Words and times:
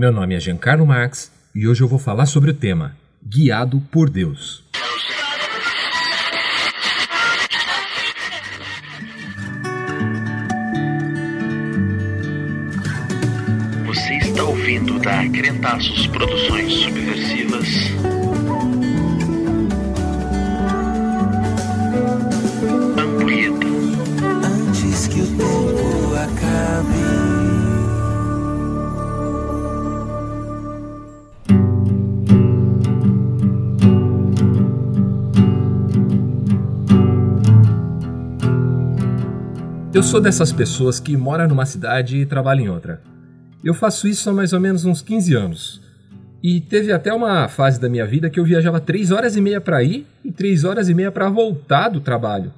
Meu 0.00 0.10
nome 0.10 0.34
é 0.34 0.40
Giancarlo 0.40 0.86
Marx 0.86 1.30
e 1.54 1.68
hoje 1.68 1.82
eu 1.82 1.86
vou 1.86 1.98
falar 1.98 2.24
sobre 2.24 2.52
o 2.52 2.54
tema 2.54 2.96
Guiado 3.22 3.82
por 3.92 4.08
Deus. 4.08 4.64
Você 13.84 14.14
está 14.14 14.42
ouvindo 14.42 14.98
da 15.00 15.28
Crentaços 15.28 16.06
Produções 16.06 16.72
Subversivas. 16.72 17.68
Eu 39.92 40.04
sou 40.04 40.20
dessas 40.20 40.52
pessoas 40.52 41.00
que 41.00 41.16
mora 41.16 41.48
numa 41.48 41.66
cidade 41.66 42.18
e 42.18 42.24
trabalha 42.24 42.60
em 42.60 42.68
outra. 42.68 43.02
Eu 43.62 43.74
faço 43.74 44.06
isso 44.06 44.30
há 44.30 44.32
mais 44.32 44.52
ou 44.52 44.60
menos 44.60 44.84
uns 44.84 45.02
15 45.02 45.34
anos. 45.34 45.82
E 46.40 46.60
teve 46.60 46.92
até 46.92 47.12
uma 47.12 47.48
fase 47.48 47.80
da 47.80 47.88
minha 47.88 48.06
vida 48.06 48.30
que 48.30 48.38
eu 48.38 48.44
viajava 48.44 48.80
3 48.80 49.10
horas 49.10 49.34
e 49.34 49.40
meia 49.40 49.60
para 49.60 49.82
ir 49.82 50.06
e 50.24 50.30
3 50.30 50.62
horas 50.62 50.88
e 50.88 50.94
meia 50.94 51.10
para 51.10 51.28
voltar 51.28 51.88
do 51.88 52.00
trabalho. 52.00 52.52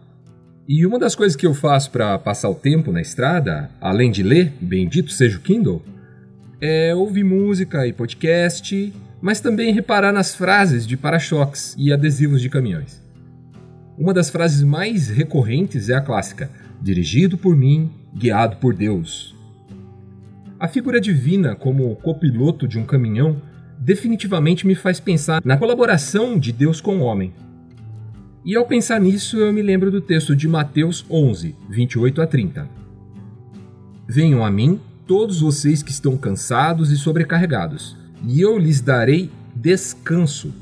E 0.68 0.84
uma 0.84 0.98
das 0.98 1.14
coisas 1.14 1.34
que 1.34 1.46
eu 1.46 1.54
faço 1.54 1.90
para 1.90 2.18
passar 2.18 2.50
o 2.50 2.54
tempo 2.54 2.92
na 2.92 3.00
estrada, 3.00 3.70
além 3.80 4.10
de 4.10 4.22
ler, 4.22 4.52
bendito 4.60 5.10
seja 5.10 5.38
o 5.38 5.40
Kindle, 5.40 5.82
é 6.60 6.94
ouvir 6.94 7.24
música 7.24 7.86
e 7.86 7.94
podcast, 7.94 8.92
mas 9.22 9.40
também 9.40 9.72
reparar 9.72 10.12
nas 10.12 10.34
frases 10.34 10.86
de 10.86 10.98
para-choques 10.98 11.74
e 11.78 11.90
adesivos 11.94 12.42
de 12.42 12.50
caminhões. 12.50 13.00
Uma 13.96 14.14
das 14.14 14.30
frases 14.30 14.62
mais 14.62 15.08
recorrentes 15.08 15.88
é 15.88 15.94
a 15.94 16.00
clássica: 16.00 16.50
dirigido 16.80 17.36
por 17.36 17.56
mim, 17.56 17.90
guiado 18.14 18.56
por 18.56 18.74
Deus. 18.74 19.36
A 20.58 20.68
figura 20.68 21.00
divina 21.00 21.54
como 21.54 21.94
copiloto 21.96 22.66
de 22.68 22.78
um 22.78 22.84
caminhão 22.84 23.42
definitivamente 23.78 24.66
me 24.66 24.74
faz 24.74 25.00
pensar 25.00 25.42
na 25.44 25.56
colaboração 25.56 26.38
de 26.38 26.52
Deus 26.52 26.80
com 26.80 26.98
o 26.98 27.02
homem. 27.02 27.32
E 28.44 28.56
ao 28.56 28.66
pensar 28.66 29.00
nisso, 29.00 29.36
eu 29.36 29.52
me 29.52 29.62
lembro 29.62 29.90
do 29.90 30.00
texto 30.00 30.34
de 30.34 30.48
Mateus 30.48 31.04
11, 31.10 31.54
28 31.68 32.22
a 32.22 32.26
30. 32.26 32.68
Venham 34.06 34.44
a 34.44 34.50
mim, 34.50 34.80
todos 35.06 35.40
vocês 35.40 35.82
que 35.82 35.90
estão 35.90 36.16
cansados 36.16 36.90
e 36.90 36.96
sobrecarregados, 36.96 37.96
e 38.26 38.40
eu 38.40 38.58
lhes 38.58 38.80
darei 38.80 39.30
descanso. 39.54 40.52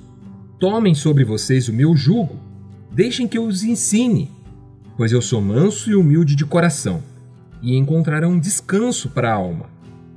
Tomem 0.58 0.94
sobre 0.94 1.24
vocês 1.24 1.68
o 1.68 1.72
meu 1.72 1.96
jugo, 1.96 2.38
deixem 2.92 3.28
que 3.28 3.38
eu 3.38 3.44
os 3.44 3.62
ensine, 3.62 4.30
pois 4.96 5.12
eu 5.12 5.22
sou 5.22 5.40
manso 5.40 5.90
e 5.90 5.94
humilde 5.94 6.34
de 6.34 6.44
coração, 6.44 7.02
e 7.62 7.76
encontrarão 7.76 8.38
descanso 8.38 9.10
para 9.10 9.30
a 9.30 9.34
alma. 9.34 9.66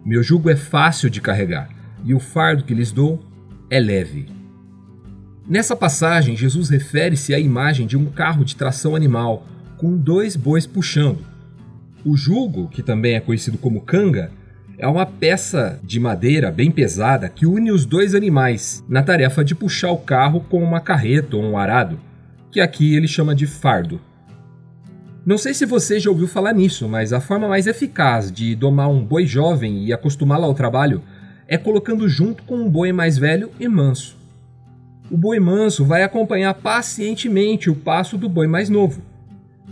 Meu 0.05 0.21
jugo 0.23 0.49
é 0.49 0.55
fácil 0.55 1.09
de 1.09 1.21
carregar, 1.21 1.69
e 2.03 2.13
o 2.13 2.19
fardo 2.19 2.63
que 2.63 2.73
lhes 2.73 2.91
dou 2.91 3.23
é 3.69 3.79
leve. 3.79 4.27
Nessa 5.47 5.75
passagem, 5.75 6.35
Jesus 6.35 6.69
refere-se 6.69 7.33
à 7.33 7.39
imagem 7.39 7.85
de 7.85 7.97
um 7.97 8.05
carro 8.05 8.45
de 8.45 8.55
tração 8.55 8.95
animal, 8.95 9.45
com 9.77 9.95
dois 9.95 10.35
bois 10.35 10.65
puxando. 10.65 11.19
O 12.05 12.15
jugo, 12.15 12.67
que 12.69 12.81
também 12.81 13.15
é 13.15 13.19
conhecido 13.19 13.57
como 13.57 13.81
canga, 13.81 14.31
é 14.77 14.87
uma 14.87 15.05
peça 15.05 15.79
de 15.83 15.99
madeira 15.99 16.51
bem 16.51 16.71
pesada 16.71 17.29
que 17.29 17.45
une 17.45 17.71
os 17.71 17.85
dois 17.85 18.15
animais 18.15 18.83
na 18.87 19.03
tarefa 19.03 19.43
de 19.43 19.53
puxar 19.53 19.91
o 19.91 19.97
carro 19.97 20.41
com 20.41 20.63
uma 20.63 20.79
carreta 20.79 21.37
ou 21.37 21.43
um 21.43 21.57
arado, 21.57 21.99
que 22.53 22.61
aqui 22.61 22.95
ele 22.95 23.07
chama 23.07 23.33
de 23.33 23.47
fardo. 23.47 23.99
Não 25.25 25.39
sei 25.39 25.55
se 25.55 25.65
você 25.65 25.99
já 25.99 26.11
ouviu 26.11 26.27
falar 26.27 26.53
nisso, 26.53 26.87
mas 26.87 27.11
a 27.11 27.19
forma 27.19 27.47
mais 27.47 27.65
eficaz 27.65 28.31
de 28.31 28.55
domar 28.55 28.89
um 28.89 29.03
boi 29.03 29.25
jovem 29.25 29.83
e 29.83 29.91
acostumá-lo 29.91 30.45
ao 30.45 30.53
trabalho 30.53 31.01
é 31.47 31.57
colocando 31.57 32.07
junto 32.07 32.43
com 32.43 32.57
um 32.57 32.69
boi 32.69 32.91
mais 32.91 33.17
velho 33.17 33.49
e 33.59 33.67
manso. 33.67 34.17
O 35.09 35.17
boi 35.17 35.39
manso 35.39 35.83
vai 35.83 36.03
acompanhar 36.03 36.53
pacientemente 36.53 37.71
o 37.71 37.75
passo 37.75 38.17
do 38.17 38.29
boi 38.29 38.47
mais 38.47 38.69
novo. 38.69 39.01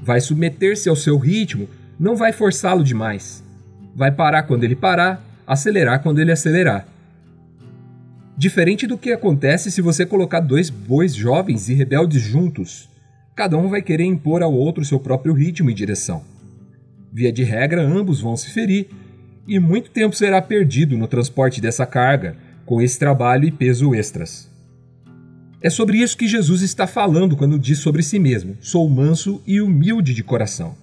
Vai 0.01 0.19
submeter-se 0.19 0.89
ao 0.89 0.95
seu 0.95 1.17
ritmo, 1.17 1.69
não 1.99 2.15
vai 2.15 2.31
forçá-lo 2.31 2.83
demais. 2.83 3.43
Vai 3.95 4.11
parar 4.11 4.43
quando 4.43 4.63
ele 4.63 4.75
parar, 4.75 5.23
acelerar 5.45 6.01
quando 6.01 6.19
ele 6.19 6.31
acelerar. 6.31 6.87
Diferente 8.37 8.87
do 8.87 8.97
que 8.97 9.11
acontece 9.11 9.71
se 9.71 9.81
você 9.81 10.05
colocar 10.05 10.39
dois 10.39 10.69
bois 10.69 11.13
jovens 11.13 11.69
e 11.69 11.73
rebeldes 11.73 12.21
juntos. 12.21 12.89
Cada 13.35 13.57
um 13.57 13.69
vai 13.69 13.81
querer 13.81 14.05
impor 14.05 14.41
ao 14.41 14.53
outro 14.53 14.83
seu 14.83 14.99
próprio 14.99 15.33
ritmo 15.33 15.69
e 15.69 15.73
direção. 15.73 16.23
Via 17.11 17.31
de 17.31 17.43
regra, 17.43 17.81
ambos 17.81 18.21
vão 18.21 18.37
se 18.37 18.49
ferir, 18.49 18.87
e 19.47 19.59
muito 19.59 19.91
tempo 19.91 20.15
será 20.15 20.41
perdido 20.41 20.97
no 20.97 21.07
transporte 21.07 21.59
dessa 21.59 21.85
carga, 21.85 22.37
com 22.65 22.81
esse 22.81 22.97
trabalho 22.97 23.45
e 23.47 23.51
peso 23.51 23.93
extras. 23.93 24.49
É 25.61 25.69
sobre 25.69 25.97
isso 25.99 26.17
que 26.17 26.27
Jesus 26.27 26.61
está 26.61 26.87
falando 26.87 27.37
quando 27.37 27.59
diz 27.59 27.79
sobre 27.79 28.01
si 28.01 28.17
mesmo: 28.17 28.57
sou 28.61 28.89
manso 28.89 29.41
e 29.45 29.61
humilde 29.61 30.13
de 30.13 30.23
coração. 30.23 30.75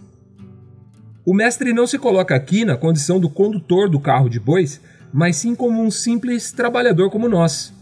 O 1.25 1.35
mestre 1.35 1.73
não 1.73 1.87
se 1.87 1.99
coloca 1.99 2.35
aqui 2.35 2.65
na 2.65 2.77
condição 2.77 3.19
do 3.19 3.29
condutor 3.29 3.89
do 3.89 3.99
carro 3.99 4.29
de 4.29 4.39
bois, 4.39 4.81
mas 5.13 5.37
sim 5.37 5.55
como 5.55 5.83
um 5.83 5.91
simples 5.91 6.53
trabalhador 6.53 7.11
como 7.11 7.29
nós. 7.29 7.73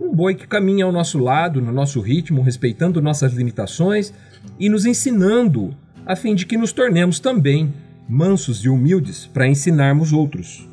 Um 0.00 0.14
boi 0.14 0.34
que 0.34 0.46
caminha 0.46 0.84
ao 0.84 0.92
nosso 0.92 1.18
lado, 1.18 1.60
no 1.60 1.72
nosso 1.72 2.00
ritmo, 2.00 2.42
respeitando 2.42 3.00
nossas 3.00 3.32
limitações 3.32 4.12
e 4.58 4.68
nos 4.68 4.84
ensinando, 4.84 5.74
a 6.04 6.16
fim 6.16 6.34
de 6.34 6.46
que 6.46 6.56
nos 6.56 6.72
tornemos 6.72 7.20
também 7.20 7.72
mansos 8.08 8.64
e 8.64 8.68
humildes 8.68 9.26
para 9.26 9.46
ensinarmos 9.46 10.12
outros. 10.12 10.68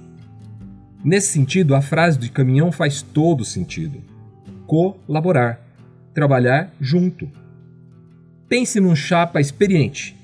Nesse 1.04 1.30
sentido, 1.30 1.76
a 1.76 1.82
frase 1.82 2.18
de 2.18 2.30
caminhão 2.30 2.72
faz 2.72 3.02
todo 3.02 3.46
sentido. 3.46 4.02
Colaborar, 4.68 5.62
trabalhar 6.14 6.74
junto. 6.82 7.30
Pense 8.50 8.80
num 8.80 8.96
chapa 8.96 9.40
experiente, 9.40 10.16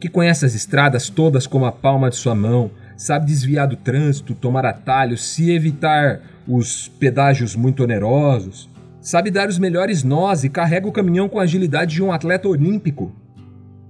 que 0.00 0.08
conhece 0.08 0.44
as 0.44 0.54
estradas 0.54 1.08
todas 1.08 1.46
como 1.46 1.66
a 1.66 1.72
palma 1.72 2.10
de 2.10 2.16
sua 2.16 2.34
mão, 2.34 2.70
sabe 3.00 3.24
desviar 3.24 3.66
do 3.66 3.76
trânsito, 3.76 4.34
tomar 4.34 4.66
atalhos, 4.66 5.24
se 5.24 5.50
evitar 5.50 6.20
os 6.46 6.86
pedágios 6.86 7.56
muito 7.56 7.82
onerosos, 7.82 8.68
sabe 9.00 9.30
dar 9.30 9.48
os 9.48 9.58
melhores 9.58 10.04
nós 10.04 10.44
e 10.44 10.50
carrega 10.50 10.86
o 10.86 10.92
caminhão 10.92 11.26
com 11.26 11.40
a 11.40 11.44
agilidade 11.44 11.94
de 11.94 12.02
um 12.02 12.12
atleta 12.12 12.46
olímpico. 12.46 13.10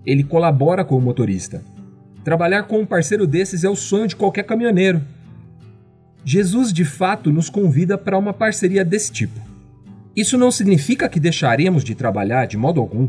Ele 0.06 0.22
colabora 0.22 0.84
com 0.84 0.96
o 0.96 1.00
motorista. 1.00 1.60
Trabalhar 2.22 2.62
com 2.62 2.78
um 2.78 2.86
parceiro 2.86 3.26
desses 3.26 3.64
é 3.64 3.68
o 3.68 3.74
sonho 3.74 4.06
de 4.06 4.14
qualquer 4.14 4.44
caminhoneiro. 4.44 5.02
Jesus 6.24 6.72
de 6.72 6.84
fato 6.84 7.32
nos 7.32 7.50
convida 7.50 7.98
para 7.98 8.16
uma 8.16 8.32
parceria 8.32 8.84
desse 8.84 9.10
tipo. 9.10 9.40
Isso 10.14 10.38
não 10.38 10.52
significa 10.52 11.08
que 11.08 11.18
deixaremos 11.18 11.82
de 11.82 11.96
trabalhar 11.96 12.46
de 12.46 12.56
modo 12.56 12.80
algum. 12.80 13.08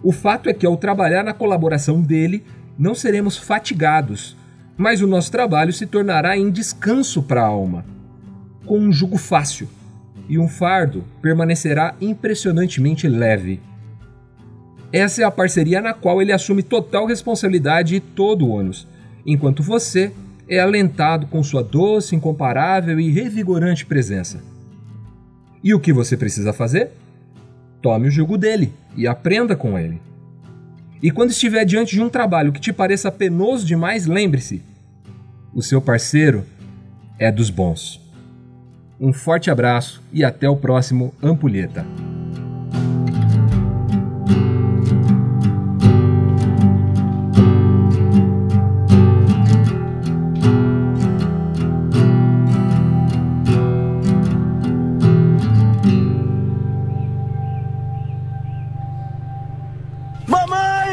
O 0.00 0.12
fato 0.12 0.48
é 0.48 0.54
que 0.54 0.64
ao 0.64 0.76
trabalhar 0.76 1.24
na 1.24 1.34
colaboração 1.34 2.00
dele, 2.00 2.44
não 2.78 2.94
seremos 2.94 3.36
fatigados, 3.36 4.37
mas 4.78 5.02
o 5.02 5.08
nosso 5.08 5.32
trabalho 5.32 5.72
se 5.72 5.86
tornará 5.86 6.38
em 6.38 6.52
descanso 6.52 7.20
para 7.20 7.42
a 7.42 7.46
alma, 7.46 7.84
com 8.64 8.78
um 8.78 8.92
jugo 8.92 9.18
fácil, 9.18 9.68
e 10.28 10.38
um 10.38 10.46
fardo 10.46 11.04
permanecerá 11.20 11.96
impressionantemente 12.00 13.08
leve. 13.08 13.60
Essa 14.92 15.22
é 15.22 15.24
a 15.24 15.30
parceria 15.30 15.80
na 15.80 15.92
qual 15.92 16.22
ele 16.22 16.32
assume 16.32 16.62
total 16.62 17.06
responsabilidade 17.06 17.96
e 17.96 18.00
todo 18.00 18.46
o 18.46 18.50
ônus, 18.50 18.86
enquanto 19.26 19.62
você 19.62 20.12
é 20.48 20.60
alentado 20.60 21.26
com 21.26 21.42
sua 21.42 21.62
doce, 21.62 22.14
incomparável 22.14 23.00
e 23.00 23.10
revigorante 23.10 23.84
presença. 23.84 24.42
E 25.62 25.74
o 25.74 25.80
que 25.80 25.92
você 25.92 26.16
precisa 26.16 26.52
fazer? 26.52 26.92
Tome 27.82 28.08
o 28.08 28.10
jugo 28.10 28.38
dele 28.38 28.72
e 28.96 29.06
aprenda 29.06 29.56
com 29.56 29.76
ele. 29.78 30.00
E 31.02 31.10
quando 31.10 31.30
estiver 31.30 31.64
diante 31.64 31.94
de 31.94 32.02
um 32.02 32.08
trabalho 32.08 32.52
que 32.52 32.60
te 32.60 32.72
pareça 32.72 33.10
penoso 33.10 33.64
demais, 33.64 34.06
lembre-se: 34.06 34.62
o 35.54 35.62
seu 35.62 35.80
parceiro 35.80 36.44
é 37.18 37.30
dos 37.30 37.50
bons. 37.50 38.00
Um 39.00 39.12
forte 39.12 39.50
abraço 39.50 40.02
e 40.12 40.24
até 40.24 40.48
o 40.48 40.56
próximo 40.56 41.14
Ampulheta. 41.22 41.86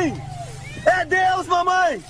mamãe! 0.05 0.13
É 0.85 1.05
Deus, 1.05 1.47
mamãe! 1.47 2.03